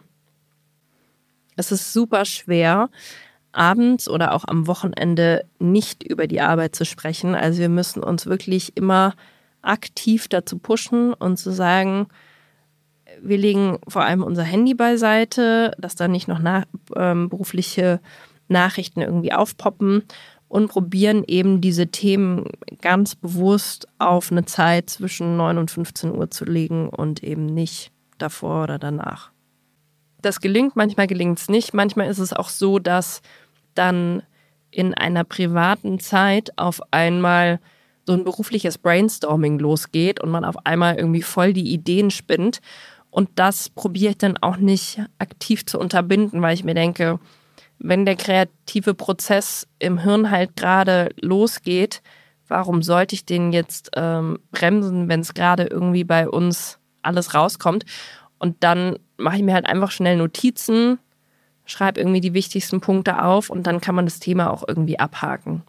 [1.56, 2.88] Es ist super schwer,
[3.52, 7.34] abends oder auch am Wochenende nicht über die Arbeit zu sprechen.
[7.34, 9.14] Also wir müssen uns wirklich immer
[9.62, 12.06] aktiv dazu pushen und zu sagen,
[13.22, 18.00] wir legen vor allem unser Handy beiseite, dass da nicht noch nach, ähm, berufliche
[18.48, 20.04] Nachrichten irgendwie aufpoppen
[20.48, 22.46] und probieren eben diese Themen
[22.80, 27.92] ganz bewusst auf eine Zeit zwischen 9 und 15 Uhr zu legen und eben nicht
[28.18, 29.30] davor oder danach.
[30.20, 31.74] Das gelingt, manchmal gelingt es nicht.
[31.74, 33.22] Manchmal ist es auch so, dass
[33.74, 34.22] dann
[34.70, 37.60] in einer privaten Zeit auf einmal
[38.06, 42.60] so ein berufliches Brainstorming losgeht und man auf einmal irgendwie voll die Ideen spinnt.
[43.10, 47.20] Und das probiere ich dann auch nicht aktiv zu unterbinden, weil ich mir denke,
[47.78, 52.02] wenn der kreative Prozess im Hirn halt gerade losgeht,
[52.48, 57.84] warum sollte ich den jetzt ähm, bremsen, wenn es gerade irgendwie bei uns alles rauskommt?
[58.38, 60.98] Und dann mache ich mir halt einfach schnell Notizen,
[61.64, 65.62] schreibe irgendwie die wichtigsten Punkte auf und dann kann man das Thema auch irgendwie abhaken.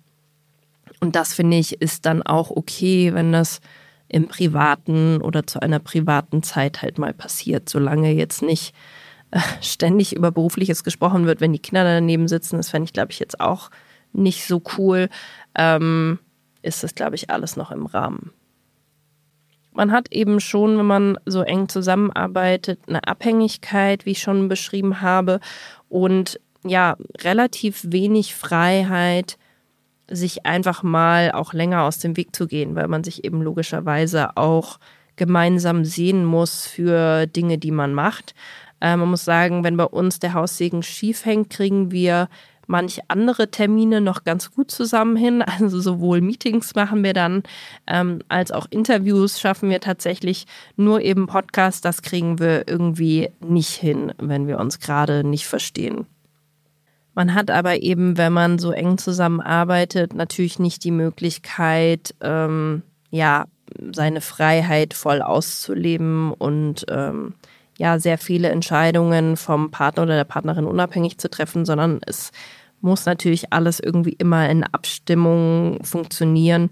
[1.00, 3.62] Und das finde ich ist dann auch okay, wenn das
[4.08, 8.74] im privaten oder zu einer privaten Zeit halt mal passiert, solange jetzt nicht
[9.32, 12.58] äh, ständig über berufliches gesprochen wird, wenn die Kinder daneben sitzen.
[12.58, 13.70] Das fände ich, glaube ich, jetzt auch
[14.12, 15.10] nicht so cool.
[15.56, 16.20] Ähm,
[16.62, 18.32] ist das, glaube ich, alles noch im Rahmen.
[19.80, 25.00] Man hat eben schon, wenn man so eng zusammenarbeitet, eine Abhängigkeit, wie ich schon beschrieben
[25.00, 25.40] habe
[25.88, 29.38] und ja, relativ wenig Freiheit,
[30.10, 34.36] sich einfach mal auch länger aus dem Weg zu gehen, weil man sich eben logischerweise
[34.36, 34.80] auch
[35.16, 38.36] gemeinsam sehen muss für Dinge, die man macht.
[38.82, 42.28] Äh, man muss sagen, wenn bei uns der Haussegen schief hängt, kriegen wir
[42.70, 45.44] manch andere Termine noch ganz gut zusammen hin.
[45.60, 47.44] Also sowohl Meetings machen wir dann,
[47.88, 50.46] ähm, als auch Interviews schaffen wir tatsächlich.
[50.78, 56.06] Nur eben Podcast, das kriegen wir irgendwie nicht hin, wenn wir uns gerade nicht verstehen.
[57.14, 63.46] Man hat aber eben, wenn man so eng zusammenarbeitet, natürlich nicht die Möglichkeit, ähm, ja,
[63.92, 67.34] seine Freiheit voll auszuleben und ähm,
[67.78, 72.32] ja, sehr viele Entscheidungen vom Partner oder der Partnerin unabhängig zu treffen, sondern es
[72.82, 76.70] muss natürlich alles irgendwie immer in Abstimmung funktionieren,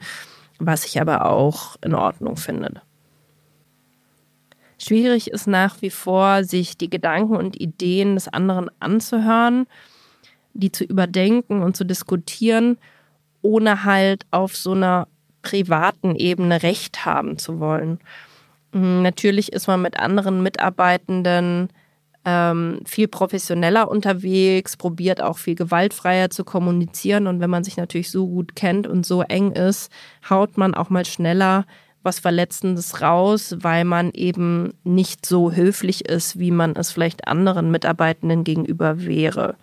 [0.60, 2.82] was ich aber auch in Ordnung finde.
[4.80, 9.66] Schwierig ist nach wie vor, sich die Gedanken und Ideen des anderen anzuhören,
[10.54, 12.78] die zu überdenken und zu diskutieren,
[13.42, 15.08] ohne halt auf so einer
[15.42, 18.00] privaten Ebene Recht haben zu wollen.
[18.74, 21.70] Hm, natürlich ist man mit anderen Mitarbeitenden
[22.28, 27.26] ähm, viel professioneller unterwegs, probiert auch viel gewaltfreier zu kommunizieren.
[27.26, 29.90] Und wenn man sich natürlich so gut kennt und so eng ist,
[30.30, 31.66] haut man auch mal schneller
[32.04, 37.72] was Verletzendes raus, weil man eben nicht so höflich ist, wie man es vielleicht anderen
[37.72, 39.56] Mitarbeitenden gegenüber wäre.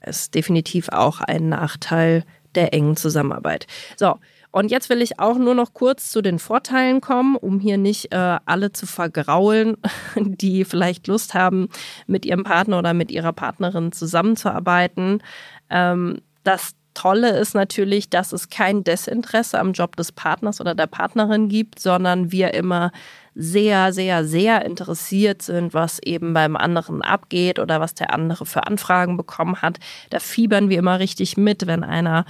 [0.00, 2.24] Das ist definitiv auch ein Nachteil
[2.56, 3.66] der engen Zusammenarbeit.
[3.96, 4.16] So,
[4.54, 8.14] und jetzt will ich auch nur noch kurz zu den Vorteilen kommen, um hier nicht
[8.14, 9.76] äh, alle zu vergraulen,
[10.16, 11.68] die vielleicht Lust haben,
[12.06, 15.24] mit ihrem Partner oder mit ihrer Partnerin zusammenzuarbeiten.
[15.70, 20.86] Ähm, das Tolle ist natürlich, dass es kein Desinteresse am Job des Partners oder der
[20.86, 22.92] Partnerin gibt, sondern wir immer
[23.34, 28.68] sehr, sehr, sehr interessiert sind, was eben beim anderen abgeht oder was der andere für
[28.68, 29.80] Anfragen bekommen hat.
[30.10, 32.24] Da fiebern wir immer richtig mit, wenn einer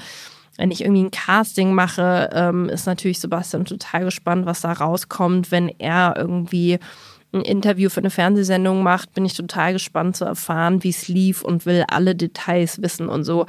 [0.57, 5.51] wenn ich irgendwie ein Casting mache, ähm, ist natürlich Sebastian total gespannt, was da rauskommt.
[5.51, 6.79] Wenn er irgendwie
[7.33, 11.43] ein Interview für eine Fernsehsendung macht, bin ich total gespannt zu erfahren, wie es lief
[11.43, 13.47] und will alle Details wissen und so.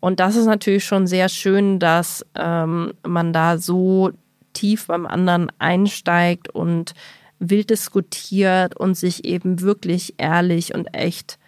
[0.00, 4.10] Und das ist natürlich schon sehr schön, dass ähm, man da so
[4.52, 6.94] tief beim anderen einsteigt und
[7.38, 11.38] wild diskutiert und sich eben wirklich ehrlich und echt,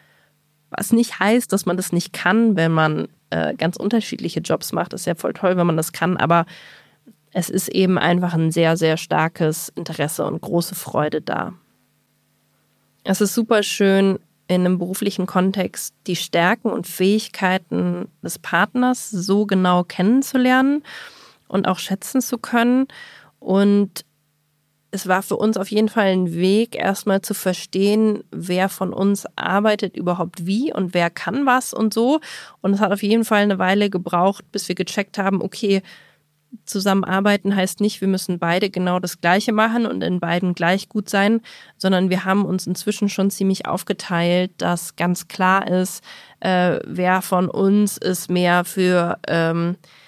[0.71, 4.93] was nicht heißt, dass man das nicht kann, wenn man äh, ganz unterschiedliche Jobs macht.
[4.93, 6.47] Ist ja voll toll, wenn man das kann, aber
[7.33, 11.55] es ist eben einfach ein sehr, sehr starkes Interesse und große Freude da.
[13.05, 14.19] Es ist super schön,
[14.49, 20.83] in einem beruflichen Kontext die Stärken und Fähigkeiten des Partners so genau kennenzulernen
[21.47, 22.89] und auch schätzen zu können.
[23.39, 24.05] Und
[24.93, 29.27] es war für uns auf jeden Fall ein Weg, erstmal zu verstehen, wer von uns
[29.37, 32.21] arbeitet überhaupt wie und wer kann was und so.
[32.61, 35.83] Und es hat auf jeden Fall eine Weile gebraucht, bis wir gecheckt haben, okay,
[36.65, 41.09] zusammenarbeiten heißt nicht, wir müssen beide genau das Gleiche machen und in beiden gleich gut
[41.09, 41.43] sein,
[41.77, 46.03] sondern wir haben uns inzwischen schon ziemlich aufgeteilt, dass ganz klar ist,
[46.41, 50.00] äh, wer von uns ist mehr für ähm, äh,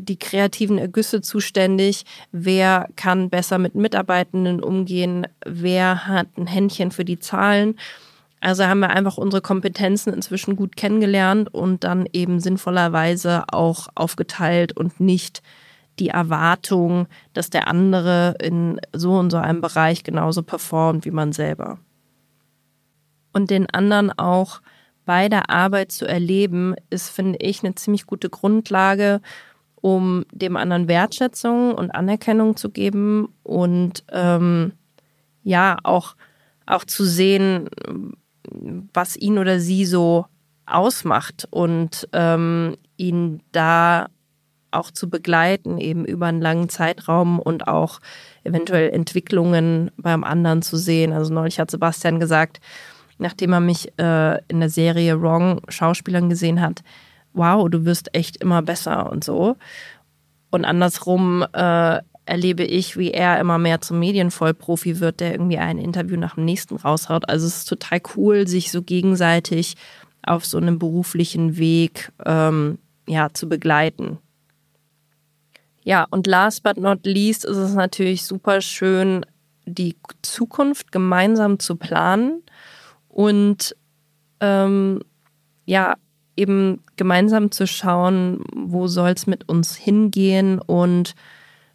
[0.00, 7.04] die kreativen Ergüsse zuständig, wer kann besser mit Mitarbeitenden umgehen, wer hat ein Händchen für
[7.04, 7.76] die Zahlen.
[8.40, 14.76] Also haben wir einfach unsere Kompetenzen inzwischen gut kennengelernt und dann eben sinnvollerweise auch aufgeteilt
[14.76, 15.42] und nicht
[15.98, 21.32] die Erwartung, dass der andere in so und so einem Bereich genauso performt wie man
[21.32, 21.78] selber.
[23.32, 24.60] Und den anderen auch
[25.04, 29.20] bei der Arbeit zu erleben, ist, finde ich, eine ziemlich gute Grundlage,
[29.80, 34.72] um dem anderen Wertschätzung und Anerkennung zu geben und ähm,
[35.42, 36.14] ja, auch,
[36.66, 37.68] auch zu sehen,
[38.92, 40.26] was ihn oder sie so
[40.66, 44.08] ausmacht und ähm, ihn da
[44.70, 48.00] auch zu begleiten, eben über einen langen Zeitraum und auch
[48.44, 51.12] eventuell Entwicklungen beim anderen zu sehen.
[51.12, 52.60] Also neulich hat Sebastian gesagt,
[53.18, 56.82] nachdem er mich äh, in der Serie Wrong Schauspielern gesehen hat,
[57.38, 59.56] wow, du wirst echt immer besser und so.
[60.50, 65.78] Und andersrum äh, erlebe ich, wie er immer mehr zum Medienvollprofi wird, der irgendwie ein
[65.78, 67.28] Interview nach dem nächsten raushaut.
[67.28, 69.76] Also es ist total cool, sich so gegenseitig
[70.22, 74.18] auf so einem beruflichen Weg ähm, ja, zu begleiten.
[75.84, 79.24] Ja, und last but not least ist es natürlich super schön,
[79.64, 82.42] die Zukunft gemeinsam zu planen
[83.08, 83.74] und
[84.40, 85.00] ähm,
[85.64, 85.96] ja,
[86.38, 91.14] eben gemeinsam zu schauen, wo soll es mit uns hingehen und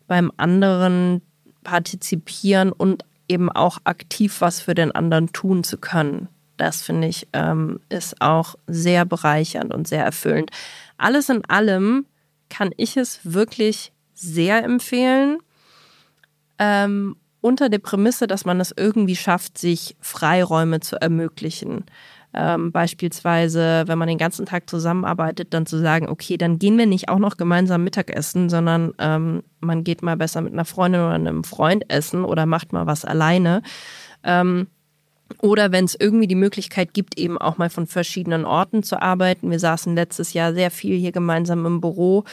[0.08, 1.22] beim anderen
[1.64, 6.30] partizipieren und eben auch aktiv was für den anderen tun zu können.
[6.58, 10.52] Das finde ich ähm, ist auch sehr bereichernd und sehr erfüllend.
[10.98, 12.06] Alles in allem
[12.50, 15.40] kann ich es wirklich sehr empfehlen.
[16.60, 21.86] Ähm, unter der Prämisse, dass man es irgendwie schafft, sich Freiräume zu ermöglichen.
[22.34, 26.86] Ähm, beispielsweise, wenn man den ganzen Tag zusammenarbeitet, dann zu sagen, okay, dann gehen wir
[26.86, 31.14] nicht auch noch gemeinsam Mittagessen, sondern ähm, man geht mal besser mit einer Freundin oder
[31.14, 33.62] einem Freund essen oder macht mal was alleine.
[34.24, 34.68] Ähm,
[35.42, 39.50] oder wenn es irgendwie die Möglichkeit gibt, eben auch mal von verschiedenen Orten zu arbeiten.
[39.50, 42.24] Wir saßen letztes Jahr sehr viel hier gemeinsam im Büro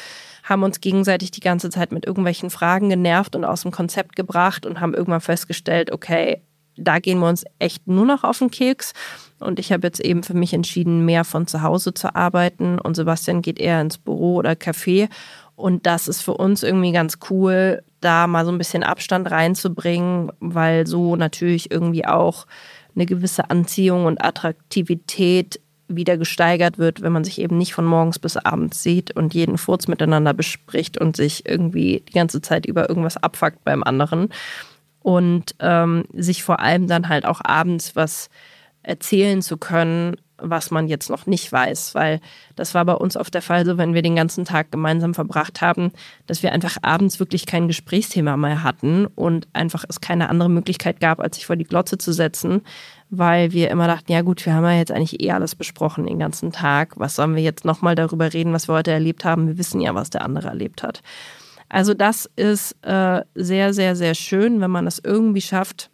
[0.42, 4.66] haben uns gegenseitig die ganze Zeit mit irgendwelchen Fragen genervt und aus dem Konzept gebracht
[4.66, 6.42] und haben irgendwann festgestellt, okay,
[6.80, 8.92] da gehen wir uns echt nur noch auf den Keks.
[9.38, 12.78] Und ich habe jetzt eben für mich entschieden, mehr von zu Hause zu arbeiten.
[12.78, 15.08] Und Sebastian geht eher ins Büro oder Café.
[15.56, 20.32] Und das ist für uns irgendwie ganz cool, da mal so ein bisschen Abstand reinzubringen,
[20.40, 22.46] weil so natürlich irgendwie auch
[22.94, 28.18] eine gewisse Anziehung und Attraktivität wieder gesteigert wird, wenn man sich eben nicht von morgens
[28.18, 32.88] bis abends sieht und jeden Furz miteinander bespricht und sich irgendwie die ganze Zeit über
[32.88, 34.30] irgendwas abfuckt beim anderen.
[35.00, 38.28] Und ähm, sich vor allem dann halt auch abends was
[38.82, 42.20] erzählen zu können, was man jetzt noch nicht weiß, weil
[42.56, 45.60] das war bei uns oft der Fall so, wenn wir den ganzen Tag gemeinsam verbracht
[45.60, 45.92] haben,
[46.26, 51.00] dass wir einfach abends wirklich kein Gesprächsthema mehr hatten und einfach es keine andere Möglichkeit
[51.00, 52.62] gab, als sich vor die Glotze zu setzen,
[53.10, 56.18] weil wir immer dachten, ja gut, wir haben ja jetzt eigentlich eh alles besprochen den
[56.18, 56.94] ganzen Tag.
[56.96, 59.48] Was sollen wir jetzt nochmal darüber reden, was wir heute erlebt haben?
[59.48, 61.02] Wir wissen ja, was der andere erlebt hat.
[61.70, 65.88] Also das ist äh, sehr, sehr, sehr schön, wenn man es irgendwie schafft,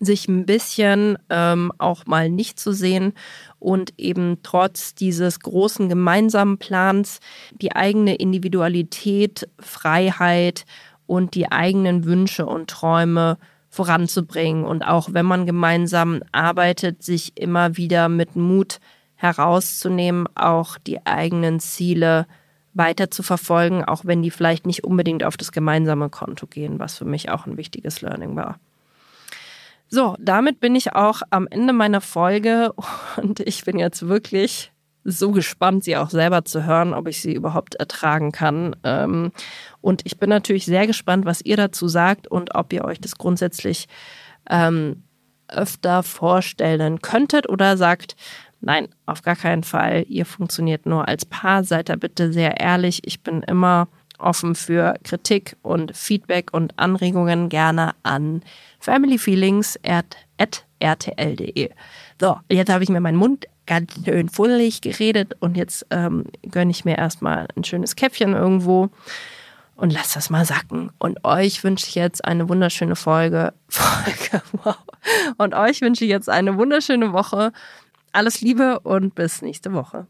[0.00, 3.12] sich ein bisschen ähm, auch mal nicht zu sehen
[3.60, 7.20] und eben trotz dieses großen gemeinsamen Plans
[7.52, 10.64] die eigene Individualität, Freiheit
[11.06, 14.64] und die eigenen Wünsche und Träume voranzubringen.
[14.64, 18.80] Und auch wenn man gemeinsam arbeitet, sich immer wieder mit Mut
[19.14, 22.26] herauszunehmen, auch die eigenen Ziele
[22.74, 26.98] weiter zu verfolgen, auch wenn die vielleicht nicht unbedingt auf das gemeinsame Konto gehen, was
[26.98, 28.58] für mich auch ein wichtiges Learning war.
[29.88, 32.72] So, damit bin ich auch am Ende meiner Folge
[33.16, 34.72] und ich bin jetzt wirklich
[35.04, 38.76] so gespannt, sie auch selber zu hören, ob ich sie überhaupt ertragen kann.
[38.84, 39.32] Ähm,
[39.80, 43.16] und ich bin natürlich sehr gespannt, was ihr dazu sagt und ob ihr euch das
[43.16, 43.88] grundsätzlich
[44.48, 45.02] ähm,
[45.48, 48.16] öfter vorstellen könntet oder sagt,
[48.62, 50.04] Nein, auf gar keinen Fall.
[50.08, 51.64] Ihr funktioniert nur als Paar.
[51.64, 53.00] Seid da bitte sehr ehrlich.
[53.04, 53.88] Ich bin immer
[54.18, 58.44] offen für Kritik und Feedback und Anregungen gerne an
[58.78, 61.70] familyfeelings.rtl.de.
[62.20, 66.70] So, jetzt habe ich mir meinen Mund ganz schön fullig geredet und jetzt ähm, gönne
[66.70, 68.90] ich mir erstmal ein schönes Käffchen irgendwo
[69.74, 70.92] und lass das mal sacken.
[70.98, 73.54] Und euch wünsche ich jetzt eine wunderschöne Folge.
[73.68, 74.76] Folge, wow.
[75.38, 77.52] Und euch wünsche ich jetzt eine wunderschöne Woche.
[78.12, 80.06] Alles Liebe und bis nächste Woche.